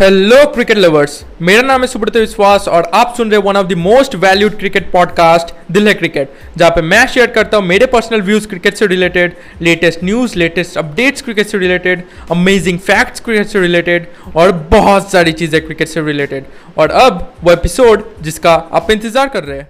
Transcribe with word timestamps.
Hello 0.00 0.36
cricket 0.46 0.78
lovers 0.78 1.12
मेरा 1.42 1.62
नाम 1.62 1.80
है 1.80 1.86
सुब्रत 1.86 2.16
विश्वास 2.16 2.66
और 2.68 2.90
आप 2.94 3.14
सुन 3.16 3.30
रहे 3.30 3.40
one 3.40 3.56
of 3.56 3.66
the 3.66 3.72
most 3.72 4.14
valued 4.14 4.58
cricket 4.58 4.90
podcast 4.92 5.54
Dil 5.72 5.88
Hai 5.88 5.94
cricket 5.94 6.32
जहाँ 6.56 6.70
पे 6.70 6.82
मैं 6.82 7.06
शेयर 7.06 7.26
करता 7.26 7.56
हूँ 7.56 7.66
मेरे 7.66 7.86
पर्सनल 7.86 8.22
व्यूज़ 8.22 8.48
क्रिकेट 8.48 8.74
से 8.74 8.86
related 8.86 9.36
latest 9.62 10.04
news 10.04 10.36
latest 10.38 10.78
updates 10.78 11.22
cricket 11.22 11.46
से 11.46 11.58
रिलेटेड 11.58 12.02
अमेजिंग 12.30 12.78
फैक्ट्स 12.78 13.20
क्रिकेट 13.20 13.46
से 13.46 13.60
रिलेटेड 13.60 14.06
और 14.36 14.52
बहुत 14.70 15.10
सारी 15.12 15.32
चीज़ें 15.32 15.60
क्रिकेट 15.64 15.88
से 15.88 16.02
रिलेटेड 16.02 16.44
और 16.78 16.90
अब 16.90 17.32
वो 17.44 17.52
एपिसोड 17.52 18.04
जिसका 18.22 18.54
आप 18.54 18.90
इंतज़ार 18.90 19.28
कर 19.28 19.44
रहे 19.44 19.58
हैं। 19.58 19.68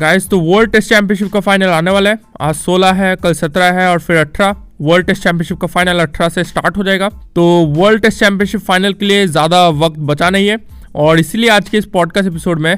गाइस 0.00 0.28
तो 0.28 0.40
वर्ल्ड 0.40 0.72
टेस्ट 0.72 0.88
चैंपियनशिप 0.88 1.32
का 1.32 1.40
फाइनल 1.40 1.68
आने 1.68 1.90
वाला 1.90 2.10
है। 2.10 2.18
आज 2.40 2.54
16 2.56 2.94
है, 2.94 3.16
कल 3.16 3.34
17 3.34 3.72
है 3.72 3.90
और 3.90 4.00
फिर 4.00 4.24
18 4.24 4.54
वर्ल्ड 4.80 5.06
टेस्ट 5.06 5.22
चैंपियनशिप 5.22 5.58
का 5.58 5.66
फाइनल 5.66 6.00
18 6.00 6.28
से 6.28 6.44
स्टार्ट 6.44 6.76
हो 6.76 6.84
जाएगा। 6.84 7.08
तो 7.34 7.44
वर्ल्ड 7.76 8.02
टेस्ट 8.02 8.20
चैंपियनशिप 8.20 8.60
फाइनल 8.60 8.92
के 8.92 9.06
लिए 9.06 9.26
ज़्यादा 9.26 9.68
वक्त 9.68 9.98
बचा 10.00 10.30
नहीं 10.30 10.48
है 10.48 10.58
और 10.96 11.20
इसीलिए 11.20 11.50
आज 11.50 11.68
के 11.68 11.78
इस 11.78 11.86
पॉडकास्ट 11.86 12.28
एपिसोड 12.28 12.60
में 12.60 12.76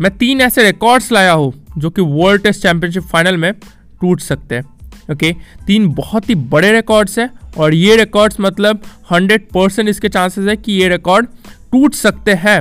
मैं 0.00 0.16
तीन 0.18 0.40
ऐसे 0.40 0.62
रिकॉर्ड्स 0.62 1.10
लाया 1.12 1.32
हूँ 1.32 1.52
जो 1.78 1.90
कि 1.90 2.02
वर्ल्ड 2.02 2.42
टेस्ट 2.42 2.62
चैंपियनशिप 2.62 3.02
फाइनल 3.02 3.36
में 3.36 3.52
टूट 4.00 4.20
सकते 4.20 4.54
हैं। 4.54 4.64
ओके 5.12 5.32
तीन 5.66 5.88
बहुत 5.94 6.28
ही 6.28 6.34
बड़े 6.34 6.72
रिकॉर्ड्स 6.72 7.18
हैं 7.18 7.28
और 7.58 7.74
ये 7.74 7.96
रिकॉर्ड्स 7.96 8.40
मतलब 8.40 8.82
हंड्रेड 9.10 9.46
परसेंट 9.54 9.88
इसके 9.88 10.08
चांसेस 10.08 10.48
है 10.48 10.56
कि 10.56 10.72
ये 10.72 10.88
रिकॉर्ड 10.88 11.26
टूट 11.72 11.94
सकते 11.94 12.34
हैं। 12.36 12.60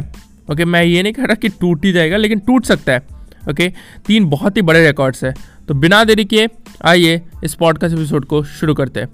ओके 0.52 0.66
मैं 0.66 0.84
ये 0.84 1.04
नहीं 1.04 1.13
कह 1.13 1.26
रहा 1.26 1.35
कि 1.35 1.49
टूट 1.52 1.85
ही 1.85 1.91
जाएगा, 1.91 2.18
लेकिन 2.18 2.40
टूट 2.40 2.66
सकता 2.66 2.94
है। 2.94 3.20
ओके? 3.50 3.68
तीन 4.05 4.30
बहुत 4.30 4.58
ही 4.58 4.62
बड़े 4.62 4.86
रिकॉर्ड्स 4.88 5.23
है। 5.23 5.34
तो 5.68 5.73
बिना 5.73 6.04
देरी 6.04 6.26
किए, 6.26 6.48
आइए 6.86 7.22
इस 7.44 7.54
पॉडकास्ट 7.55 7.95
एपिसोड 7.95 8.26
को 8.26 8.44
शुरू 8.45 8.73
करते 8.73 8.99
हैं। 8.99 9.09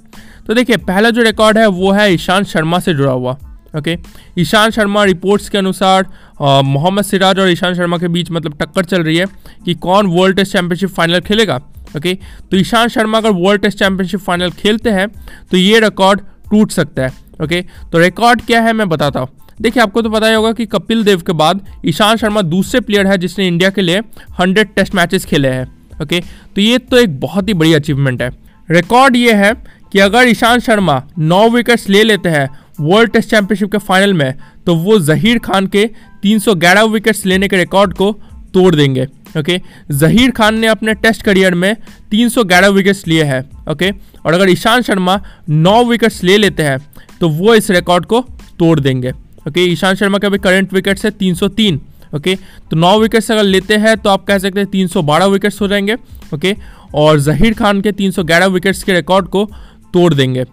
तो 0.48 0.54
देखिए, 0.54 0.78
पहला 0.78 1.10
जो 1.10 1.22
रिकॉर्ड 1.24 1.58
है, 1.58 1.68
वो 1.68 1.92
है 1.92 2.14
ईशांत 2.14 2.46
शर्मा 2.48 2.80
से 2.80 2.94
जुड़ा 2.94 3.12
हुआ, 3.12 3.38
ओके? 3.78 3.98
ईशांत 4.40 4.74
शर्मा 4.74 5.04
रिपोर्ट्स 5.04 5.50
के 5.50 5.58
अनुसार 5.58 6.06
मोहम्मद 6.42 7.04
सिराज 7.04 7.40
और 7.40 7.50
ईशांत 7.50 7.76
शर्मा 7.78 7.98
के 7.98 8.08
बीच 8.08 8.32
मतलब 8.32 8.58
टक्कर 8.60 8.86
चल 8.86 9.04
रही 9.04 9.18
है 9.18 9.26
कि 9.66 9.74
कौन 9.76 10.08
वर्ल्ड 10.10 10.36
टेस्ट 10.36 10.54
चैंपियनशिप 10.54 10.90
फाइनल 10.90 11.20
खेलेगा, 11.22 11.56
ओके? 11.98 12.14
तो 12.52 12.58
ईशांत 12.58 12.90
शर्मा 12.92 13.18
अगर 13.18 13.32
वर्ल्ड 13.36 13.62
टेस्ट 13.62 13.80
चैंपियनशिप 13.80 14.20
फाइनल 14.22 14.52
खेलते 14.54 14.90
हैं 14.92 15.08
तो 15.52 15.58
ये 15.58 15.80
रिकॉर्ड 15.80 16.22
टूट 16.52 16.72
सकता 16.72 17.02
है, 17.02 17.14
ओके? 17.44 17.62
तो 17.92 18.00
रिकॉर्ड 18.00 18.42
क्या 18.42 18.62
है, 18.62 18.74
मैं 18.74 18.90
बताता 18.90 19.20
हूँ। 19.20 19.30
देखिए, 19.62 19.82
आपको 19.84 20.02
तो 20.02 20.10
पता 20.10 20.28
ही 20.28 20.34
होगा 20.34 20.52
कि 20.52 20.66
कपिल 20.66 21.04
देव 21.04 21.22
के 21.22 21.34
बाद 21.34 21.62
ईशांत 21.86 22.20
शर्मा 22.20 22.42
दूसरे 22.42 22.80
प्लेयर 22.82 23.08
है 23.08 23.18
जिसने 23.18 23.48
इंडिया 23.48 23.70
के 23.70 23.82
लिए 23.82 24.00
हंड्रेड 24.40 24.74
टेस्ट 24.76 24.96
मैचेस 24.96 25.26
खेले 25.26 25.48
हैं 25.48 25.66
ओके 26.04 26.20
तो 26.56 26.62
ये 26.62 26.78
तो 26.78 26.98
एक 26.98 27.20
बहुत 27.20 27.48
ही 27.50 27.54
बड़ी 27.54 27.74
अचीवमेंट 27.74 28.22
है। 28.22 28.30
रिकॉर्ड 28.70 29.16
ये 29.16 29.34
है 29.34 29.54
कि 29.92 30.00
अगर 30.00 30.28
ईशांत 30.28 30.62
शर्मा 30.62 31.02
नौ 31.20 31.48
विकेट्स 31.50 31.90
ले 31.90 32.04
लेते 32.04 32.30
हैं 32.30 32.48
वर्ल्ड 32.80 33.12
टेस्ट 33.12 33.30
चैंपियनशिप 33.30 33.72
के 33.72 33.78
फाइनल 33.78 34.14
में 34.14 34.34
तो 34.66 34.76
वो 34.76 35.00
जहीर 35.00 35.40
खान 35.40 35.68
के 35.68 35.90
311 36.26 36.88
विकेट्स 36.92 37.26
लेने 37.26 37.48
के 37.48 37.58
रिकॉर्ड 37.58 37.94
को 37.94 38.12
तोड़ 38.54 38.74
देंगे 38.76 39.08
ओके 39.40 39.60
जहीर 39.92 40.32
खान 40.32 40.58
ने 40.60 40.68
अपने 40.68 40.94
टेस्ट 40.94 41.22
करियर 41.22 41.56
में 41.56 41.76
311 42.14 42.72
विकेट्स 42.72 43.08
लिए 43.08 43.24
हैं 43.24 43.42
ओके 43.72 43.92
और 44.26 44.34
अगर 44.34 44.50
ईशान 44.50 44.82
शर्मा 44.82 45.22
नौ 45.50 45.84
विकेट्स 45.84 46.24
ले 46.24 46.38
लेते 46.38 46.64
हैं 46.64 46.78
तो 47.20 47.30
वो 47.30 47.56
इस 47.56 47.72
रिकॉर्ड 47.72 48.06
को 48.06 48.22
तोड़ 48.60 48.80
देंगे। 48.80 49.12
ओके 49.48 49.62
ईशांत 49.64 49.98
शर्मा 49.98 50.18
के 50.18 50.28
अभी 50.28 50.38
करंट 50.38 50.74
विकेट्स 50.74 51.06
है 51.06 51.12
303 51.18 51.78
ओके 52.16 52.36
तो 52.72 52.76
नौ 52.76 53.00
विकेट्स 53.00 53.32
अगर 53.32 53.44
लेते 53.44 53.76
हैं 53.78 53.96
तो 53.98 54.10
आप 54.10 54.24
कह 54.26 54.38
सकते 54.38 54.60
हैं 54.60 54.68
312 54.72 55.32
विकेट्स 55.32 55.62
हो 55.62 55.68
जाएँगे 55.68 55.96
ओके 56.34 56.56
और 56.96 57.20
जहीर 57.20 57.54
खान 57.54 57.82
के 57.82 57.92
311 57.92 58.48
विकेट्स 58.48 58.84
के 58.84 58.94
रिकॉर्ड 58.94 59.28
को 59.28 59.46
तोड़ 59.94 60.14
देंगे 60.14 60.44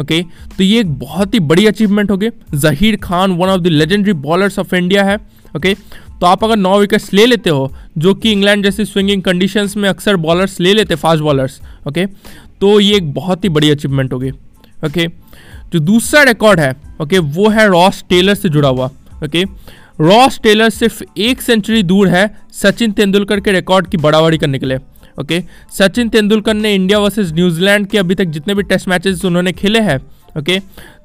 ओके 0.00 0.22
तो 0.58 0.64
ये 0.64 0.80
एक 0.80 0.92
बहुत 0.98 1.34
ही 1.34 1.40
बड़ी 1.40 1.66
अचीवमेंट 1.66 2.10
होगी। 2.10 2.28
Zaheer 2.54 2.96
Khan 2.96 3.32
one 3.32 3.48
of 3.48 3.60
the 3.60 3.66
legendary 3.66 4.12
bowlers 4.12 4.58
of 4.58 4.74
India 4.74 5.04
है 5.04 5.16
ओके 5.56 5.74
तो 6.20 6.26
आप 6.26 6.44
अगर 6.44 6.56
नौ 6.56 6.78
विकेट्स 6.80 7.12
ले 7.14 7.26
लेते 7.26 7.50
हो, 7.50 7.72
जो 7.98 8.14
कि 8.14 8.32
इंग्लैंड 8.32 8.64
जैसी 8.64 8.84
स्विंगिंग 8.84 9.22
कंडीशंस 9.22 9.76
में 9.76 9.88
अक्सर 9.88 10.16
बॉलर्स 10.16 10.58
ले 10.60 10.74
लेते 10.74 10.94
फास्ट 10.94 11.22
बॉलर्स 11.22 11.60
ओके 11.88 12.06
तो 12.60 12.78
ये 12.80 12.96
एक 12.96 13.12
बहुत 13.14 13.44
ही 13.44 13.48
बड़ी 13.48 13.70
अचीवमेंट 13.70 14.12
होगी 14.12 14.30
ओके 14.86 15.06
जो 15.72 15.78
दूसरा 15.80 16.22
रिकॉर्ड 16.22 16.60
है 16.60 16.74
ओके 17.02 17.18
वो 17.18 17.48
है 17.48 17.68
रॉस 17.68 18.04
टेलर 18.08 18.34
से 18.34 18.48
जुड़ा 18.48 18.68
हुआ 18.68 18.86
ओके 19.24 19.44
रॉस 20.00 20.40
टेलर 20.42 20.70
सिर्फ़ 20.70 21.02
एक 21.18 21.42
सेंचुरी 21.42 21.82
दूर 21.82 22.08
है 22.08 22.38
सचिन 22.52 22.92
तेंदुलकर 22.92 23.40
के 23.40 23.52
रिकॉर्ड 23.52 23.86
की 23.86 23.96
बढ़ावड़ी 23.96 24.38
करने 24.38 24.58
के 24.58 24.66
लिए 24.66 24.78
ओके 25.20 25.42
सचिन 25.78 26.08
तेंदुलकर 26.08 26.54
ने 26.54 26.74
इंडिया 26.74 26.98
वर्सेस 26.98 27.32
न्यूजीलैंड 27.32 27.86
के 27.86 27.98
अभी 27.98 28.14
तक 28.14 28.24
जितने 28.24 28.54
भी 28.54 28.62
टेस्ट 28.62 28.88
मैचेस 28.88 29.24
उन्होंने 29.24 29.52
खेले 29.52 29.80
हैं 29.80 30.00
ओके 30.40 30.60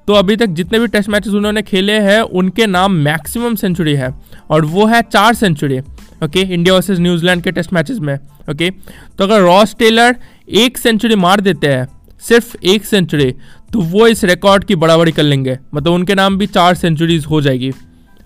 तो 0.08 0.14
अभी 0.14 0.36
तक 0.36 0.46
जितने 0.46 0.80
भी 0.80 0.88
टेस्ट 0.88 1.10
मैचेस 1.10 1.34
उन्होंने 1.34 1.62
खेले 1.62 1.94
हैं, 1.94 2.22
उनके 2.22 2.66
नाम 2.66 2.92
मैक्सिमम 2.92 3.56
सेंचुरी 3.56 3.94
है 3.94 4.14
और 4.50 4.66
वो 4.66 4.86
है 4.86 5.02
चार 5.02 5.34
century 5.34 5.80
okay 6.24 6.42
India 6.42 6.76
versus 6.76 7.00
New Zealand 7.00 7.44
के 7.44 7.52
टेस्ट 7.52 7.74
मैचेस 7.74 7.98
में 8.00 8.20
ओके 8.52 8.70
तो 9.18 9.24
अगर 9.24 9.42
रॉस 9.42 9.76
टेलर 9.80 10.16
एक 10.50 10.78
सेंचुरी 10.78 11.16
मार 11.16 11.42
देते 11.42 11.68
हैं, 11.68 11.88
सिर्फ़ 12.22 12.56
एक 12.64 12.86
सेंचुरी 12.86 13.36
तो 13.74 13.82
वो 13.82 14.08
इस 14.08 14.24
रिकॉर्ड 14.24 14.64
की 14.64 14.76
बड़ाबड़ी 14.76 15.12
कर 15.12 15.24
लेंगे। 15.24 15.58
मतलब 15.74 15.94
उनके 15.94 16.16
नाम 16.16 16.38
भी 16.38 16.48
चार 16.48 16.76
सेंचुरीज 16.76 17.26
हो 17.26 17.42
जाएगी। 17.42 17.70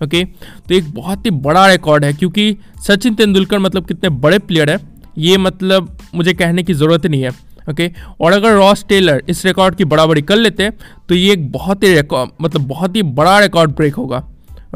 ओके 0.00 0.24
तो 0.24 0.74
एक 0.74 0.92
बहुत 0.94 1.26
ही 1.26 1.30
बड़ा 1.32 1.66
रिकॉर्ड 1.68 2.04
है, 2.04 2.12
क्योंकि 2.12 2.56
सचिन 2.86 3.14
तेंदुलकर 3.14 3.58
मतलब 3.58 3.86
कितने 3.86 4.08
बड़े 4.10 4.38
प्लेयर 4.40 4.70
है, 4.70 4.78
ये 5.18 5.36
मतलब 5.38 5.96
मुझे 6.14 6.32
कहने 6.34 6.62
की 6.62 6.74
ज़रूरत 6.74 7.06
नहीं 7.06 7.22
है। 7.22 7.30
ओके 7.70 7.90
और 8.20 8.32
अगर 8.32 8.54
रॉस 8.54 8.84
टेलर 8.88 9.22
इस 9.28 9.44
रिकॉर्ड 9.46 9.74
की 9.74 9.84
बड़ाबड़ी 9.86 10.22
कर 10.22 10.36
लेते 10.36 10.68
तो 11.08 11.14
ये 11.14 11.32
एक 11.32 11.50
बहुत 11.52 11.82
ही 11.84 11.94
रिकॉर्ड 11.94 12.30
मतलब 12.40 12.66
बहुत 12.68 12.96
ही 12.96 13.02
बड़ा 13.02 13.38
रिकॉर्ड 13.40 13.70
ब्रेक 13.72 13.94
होगा। 13.94 14.18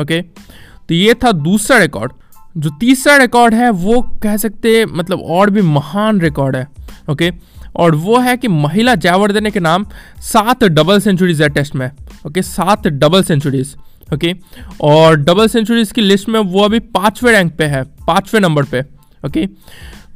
ओके 0.01 0.21
तो 0.21 0.95
ये 0.95 1.15
था 1.15 1.33
दूसरा 1.33 1.79
रिकॉर्ड 1.79 2.13
जो 2.57 2.71
तीसरा 2.81 3.17
रिकॉर्ड 3.17 3.55
है, 3.55 3.71
वो 3.71 4.01
कह 4.23 4.37
सकते 4.37 4.85
मतलब 4.87 5.21
और 5.21 5.51
भी 5.51 5.63
महान 5.63 6.21
रिकॉर्ड 6.21 6.57
है। 6.57 6.67
ओके 7.11 7.31
और 7.79 7.95
वो 7.95 8.19
है 8.19 8.37
कि 8.37 8.49
महिला 8.49 8.95
जयवर्धने 8.95 9.51
के 9.51 9.61
नाम 9.61 9.87
सात 10.23 10.65
डबल 10.65 11.01
सेंचुरीज 11.01 11.43
है 11.43 11.49
टेस्ट 11.49 11.75
में, 11.75 11.91
ओके? 12.27 12.43
सात 12.43 12.87
डबल 12.87 13.23
सेंचुरीज, 13.23 13.75
ओके? 14.15 14.35
और 14.81 15.17
डबल 15.17 15.49
सेंचुरीज 15.49 15.93
की 15.93 16.01
लिस्ट 16.01 16.29
में 16.29 16.41
वो 16.41 16.65
अभी 16.65 16.79
पाँचवें 16.79 17.33
रैंक 17.33 17.53
पे 17.57 17.65
है, 17.65 17.83
पाँचवें 18.07 18.41
नंबर 18.41 18.65
पे, 18.65 18.81
ओके? 19.27 19.47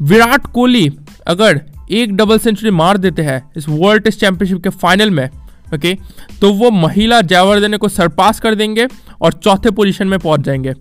विराट 0.03 0.47
कोहली 0.47 0.91
अगर 1.27 1.61
एक 1.91 2.17
डबल 2.17 2.39
सेंचुरी 2.39 2.71
मार 2.71 2.97
देते 2.97 3.23
हैं 3.23 3.43
इस 3.57 3.69
वर्ल्ड 3.69 4.03
टेस्ट 4.03 4.21
चैंपियनशिप 4.21 4.63
के 4.63 4.69
फाइनल 4.69 5.11
में, 5.11 5.29
ओके? 5.75 5.95
तो 6.41 6.53
वो 6.53 6.71
महिला 6.71 7.21
जयवर्धने 7.21 7.77
को 7.77 7.89
सरपास 7.89 8.41
कर 8.41 8.55
देंगे 8.55 8.87
और 9.21 9.33
चौथे 9.33 9.71
पोजीशन 9.71 10.09
में 10.09 10.19
पहुँच 10.19 10.41
जाएँगे, 10.41 10.73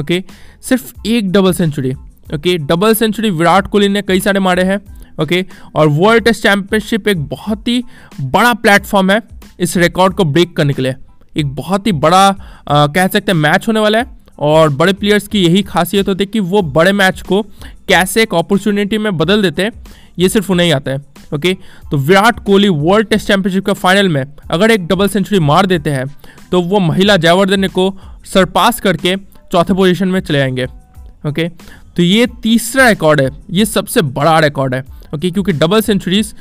ओके? 0.00 0.22
सिर्फ़ 0.62 0.92
एक 1.06 1.30
double 1.32 1.52
century, 1.52 1.92
okay? 2.34 2.56
Double 2.58 2.94
century 2.94 3.30
Virat 3.30 3.66
Kohli 3.66 3.88
ने 3.88 4.02
कई 4.02 4.20
सारे 4.20 4.40
मारे 4.40 4.62
हैं 4.62 4.80
ओके? 5.22 5.44
और 5.74 5.88
वर्ल्ड 5.88 6.24
टेस्ट 6.24 6.42
चैंपियनशिप 6.42 7.08
एक 7.08 7.24
बहुत 7.24 7.68
ही 7.68 7.82
बड़ा 8.20 8.52
प्लेटफॉर्म 8.54 9.10
है 9.10 9.20
इस 9.60 9.76
रिकॉर्ड 9.76 10.14
को 10.14 10.24
ब्रेक 10.24 10.56
करने 10.56 10.72
के 10.72 10.82
लिए। 10.82 10.94
एक 11.36 11.54
बहुत 11.54 11.86
ही 11.86 11.92
बड़ा 11.94 12.26
आ, 12.68 12.86
कह 12.86 13.06
सकते 13.06 13.32
हैं 13.32 13.38
मैच 13.38 13.68
होने 13.68 13.80
वाला 13.80 13.98
है। 13.98 14.18
और 14.38 14.68
बड़े 14.70 14.92
प्लेयर्स 14.92 15.26
की 15.28 15.42
यही 15.44 15.62
खासियत 15.62 16.08
होती 16.08 16.24
है 16.24 16.26
कि 16.26 16.40
वो 16.40 16.62
बड़े 16.62 16.92
मैच 16.92 17.20
को 17.22 17.42
कैसे 17.88 18.22
एक 18.22 18.34
अपॉर्चुनिटी 18.34 18.98
में 18.98 19.16
बदल 19.16 19.42
देते 19.42 19.62
हैं 19.62 19.72
ये 20.18 20.28
सिर्फ़ 20.28 20.50
उन्हें 20.52 20.66
ही 20.66 20.72
आता 20.72 20.90
है 20.90 20.98
ओके? 21.34 21.52
तो 21.90 21.96
Virat 21.96 22.38
Kohli 22.44 22.68
world 22.68 23.08
test 23.08 23.26
championship 23.26 23.66
के 23.66 23.72
फाइनल 23.72 24.08
में 24.08 24.24
अगर 24.50 24.70
एक 24.70 24.86
डबल 24.86 25.08
सेंचुरी 25.08 25.40
मार 25.40 25.66
देते 25.66 25.90
हैं 25.90 26.06
तो 26.50 26.60
वो 26.62 26.78
महिला 26.78 27.16
जयवर्धन 27.16 27.68
को 27.68 27.90
सरपास 28.24 28.80
करके 28.80 29.16
चौथे 29.52 29.74
पोजीशन 29.74 30.08
में 30.08 30.20
चले 30.20 30.40
आएँगे 30.40 30.66
ओके? 31.26 31.48
तो 31.96 32.02
ये 32.02 32.26
तीसरा 32.42 32.88
रिकॉर्ड 32.88 33.20
है 33.20 33.30
ये 33.50 33.64
सबसे 33.64 34.02
बड़ा 34.02 34.38
रिकॉर्ड 34.38 34.74
है। 34.74 34.84
ओके 35.14 35.30
क्योंकि 35.30 35.52
डबल 35.52 35.80
सेंचुरीज 35.80 36.34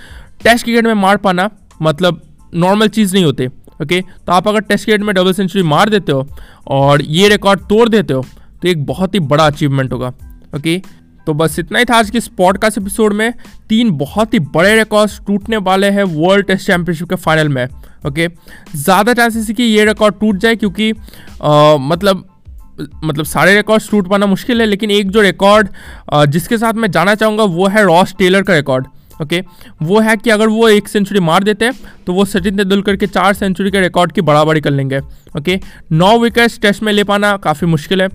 टेस्ट 0.44 0.64
क्रिकेट 0.64 0.86
में 0.86 0.94
मार 0.94 1.18
पाना 1.18 1.50
मतलब 1.82 2.22
नॉर्मल 2.56 2.88
चीज़ 2.88 3.14
नहीं 3.14 3.26
होती 3.26 3.48
ओके 3.82 4.02
तो 4.02 4.32
आप 4.32 4.48
अगर 4.48 4.60
टेस्ट 4.60 4.86
क्रिकेट 4.86 5.06
में 5.06 5.16
डबल 5.16 5.34
सेंचुरी 5.34 5.64
मार 5.64 5.90
देते 5.90 6.12
हो 6.12 6.28
और 6.68 7.02
ये 7.02 7.30
रिकॉर्ड 7.30 7.60
तोड़ 7.60 7.90
देते 7.90 8.14
हो 8.14 8.26
तो 8.62 8.68
एक 8.68 8.86
बहुत 8.86 9.16
ही 9.16 9.20
बड़ा 9.20 9.46
अचीवमेंट 9.48 9.94
होगा 9.94 10.08
ओके 10.56 10.82
तो 11.26 11.34
बस 11.34 11.60
इतना 11.60 11.80
ही 11.80 11.86
था 11.86 11.96
आज 11.96 12.10
के 12.10 12.18
इस 12.18 12.28
पॉडकास्ट 12.28 12.78
एपिसोड 12.78 13.14
में। 13.14 13.34
तीन 13.70 13.92
बहुत 13.92 14.34
ही 14.34 14.40
बड़े 14.40 14.76
रिकॉर्ड्स 14.76 15.22
टूटने 15.28 15.58
वाले 15.58 15.90
हैं 15.90 16.04
वर्ल्ड 16.04 16.46
टेस्ट 16.46 16.68
चैंपियनशिप 16.68 17.10
के 17.10 17.16
फाइनल 17.16 17.50
में 17.50 17.68
ओके 18.08 18.28
ज़्यादा 18.76 19.14
चांसेस 19.14 19.48
है 19.48 19.54
कि 19.54 19.64
ये 19.64 19.86
रिकॉर्ड 19.86 20.16
टूट 20.20 20.38
जाए 20.38 20.56
क्योंकि 20.56 20.94
आ, 21.44 21.78
मतलब 21.78 22.29
मतलब 22.82 23.26
सारे 23.26 23.56
रिकॉर्ड्स 23.56 23.90
टूट 23.92 24.08
पाना 24.10 24.26
मुश्किल 24.26 24.62
है, 24.62 24.68
लेकिन 24.68 24.92
एक 24.92 25.12
जो 25.12 25.22
रिकॉर्ड 25.22 25.68
जिसके 26.28 26.58
साथ 26.58 26.74
मैं 26.74 26.92
जाना 26.92 27.16
चाहूँगा 27.16 27.44
वो 27.44 27.68
है 27.68 27.84
रॉस 27.86 28.16
टेलर 28.20 28.44
का 28.44 28.56
रिकॉर्ड 28.56 28.88
ओके? 29.20 29.42
वो 29.82 30.00
है 30.00 30.16
कि 30.18 30.30
अगर 30.30 30.48
वो 30.50 30.68
एक 30.70 30.88
सेंचुरी 30.88 31.20
मार 31.22 31.44
देते 31.44 31.66
हैं 31.66 31.74
तो 32.08 32.14
वो 32.14 32.26
सचिन 32.26 32.58
तेंदुलकर 32.58 32.96
के 32.96 33.08
चार 33.08 33.34
सेंचुरी 33.34 33.72
के 33.72 33.80
रिकॉर्ड 33.82 34.12
की 34.12 34.22
बराबरी 34.22 34.62
कर 34.62 34.72
लेंगे, 34.72 35.00
ओके? 35.38 35.60
नौ 35.92 36.18
विकेट्स 36.20 36.60
टेस्ट 36.62 36.84
में 36.84 36.92
ले 36.94 37.04
पाना 37.04 37.36
काफ़ी 37.38 37.68
मुश्किल 37.68 38.02
है। 38.02 38.08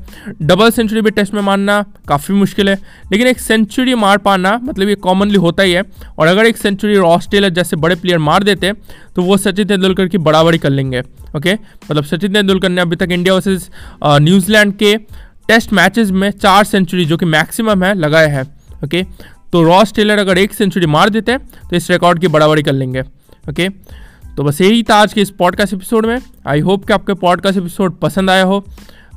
डबल 0.43 0.71
सेंचुरी 0.71 1.01
भी 1.01 1.11
टेस्ट 1.11 1.35
में 1.35 1.41
मारना 1.43 1.85
काफ़ी 2.09 2.35
मुश्किल 2.35 2.69
है। 2.69 2.79
लेकिन 3.13 3.27
एक 3.27 3.41
सेंचुरी 3.41 3.95
मार 3.97 4.19
पाना 4.21 4.57
मतलब 4.65 4.89
ये 4.89 4.95
कॉमनली 4.97 5.37
होता 5.39 5.63
ही 5.63 5.73
है। 5.73 5.83
और 6.19 6.27
अगर 6.27 6.47
एक 6.47 6.57
सेंचुरी 6.57 6.97
ऑस्ट्रेलिया 6.99 7.51
जैसे 7.51 7.77
बड़े 7.77 7.95
प्लेयर 7.97 8.19
मार 8.21 8.43
देते 8.45 8.73
तो 9.17 9.23
वो 9.23 9.37
सचिन 9.37 9.69
तेंदुलकर 9.69 10.09
की 10.09 10.19
बराबरी 10.21 10.59
कर 10.59 10.71
लेंगे, 10.71 11.01
ओके? 11.37 11.55
मतलब 11.55 12.05
सचिन 12.05 12.33
तेंदुलकर 12.33 12.69
ने 12.69 12.81
अभी 12.81 12.97
तक 12.97 13.09
इंडिया 13.11 13.35
वर्सेज 13.35 13.69
न्यूजीलैंड 14.05 14.77
के 14.77 14.97
टेस्ट 15.49 15.73
मैचेस 15.73 16.11
में 16.11 16.31
चार 16.33 16.65
सेंचुरी 16.65 17.05
जो 17.05 17.17
कि 17.17 17.27
मैक्सिमम 17.27 17.85
है, 17.85 17.95
लगाए 17.95 18.29
हैं, 18.29 18.43
ओके? 18.85 19.03
तो 19.55 19.63
रॉस 19.63 19.93
टेलर 19.95 20.19
अगर 20.19 20.39
एक 20.39 20.55
सेंचुरी 20.55 20.87
मार 20.87 21.11
देते 21.11 21.33
हैं 21.33 21.69
तो 21.71 21.77
इस 21.77 21.91
रिकॉर्ड 21.91 22.19
की 22.21 22.29
बराबरी 22.29 22.63
कर 22.63 22.73
लेंगे 22.73 23.01
ओके 23.51 23.69
तो 24.37 24.43
बस 24.45 24.61
यही 24.61 24.83
था 24.83 24.95
आज 24.95 25.13
के 25.13 25.21
इस 25.21 25.31
पॉडकास्ट 25.31 25.75
एपिसोड 25.75 26.07
में। 26.07 26.19
आई 26.47 26.61
होप 26.61 26.87
कि 26.87 26.93
आपके 26.93 27.15
पॉडकास्ट 27.15 27.59
एपिसोड 27.59 27.99
पसंद 27.99 28.31
आया 28.31 28.45
हो। 28.45 28.59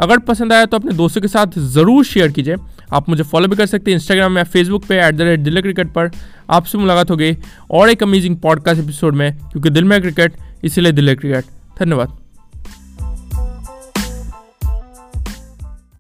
अगर 0.02 0.20
पसंद 0.28 0.54
आया 0.54 0.66
तो 0.66 0.78
अपने 0.78 0.94
दोस्तों 0.94 1.22
के 1.22 1.28
साथ 1.28 1.58
ज़रूर 1.70 2.04
शेयर 2.06 2.32
कीजिए। 2.32 2.56
आप 2.94 3.10
मुझे 3.10 3.24
फॉलो 3.24 3.48
भी 3.48 3.56
कर 3.56 3.66
सकते 3.66 3.92
हैं 3.92 3.98
इंस्टाग्राम 3.98 4.38
या 4.38 4.44
फेसबुक 4.46 4.86
पे 4.86 5.00
at 5.06 5.16
the 5.16 5.22
rate 5.22 5.40
Delhi 5.40 5.62
cricket 5.62 5.88
पर। 5.94 6.12
आपसे 6.50 6.78
मुलाकात 6.78 7.12
हो 7.12 7.16
गई 7.18 7.36
और 7.72 7.90
एक 7.90 8.04
अमेजिंग 8.04 8.38
पॉडकास्ट 8.38 8.82
एपिसोड 8.82 9.16
में, 9.16 9.32
क्योंकि 9.42 9.70
दिल 9.70 9.84
में 9.84 10.00
क्रिकेट 10.02 10.38
इसीलिए 10.64 10.92
दिल्ली 10.92 11.16
क्रिकेट 11.16 11.46
धन्यवाद। 11.80 12.18